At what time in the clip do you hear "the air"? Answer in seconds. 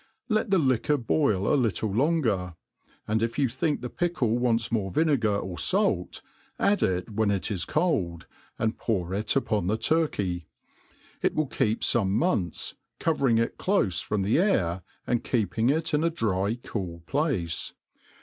14.23-14.81